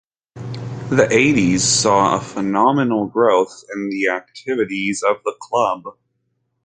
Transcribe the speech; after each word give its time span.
The 0.89 1.07
eighties 1.11 1.61
saw 1.63 2.17
a 2.17 2.21
phenomenal 2.21 3.05
growth 3.05 3.61
in 3.71 3.89
the 3.91 4.07
activities 4.09 5.03
of 5.03 5.17
the 5.23 5.35
club. 5.39 5.83